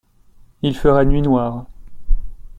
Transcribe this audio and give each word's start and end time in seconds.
Il 0.63 0.75
fera 0.75 1.05
nuit 1.05 1.21
noire. 1.21 1.67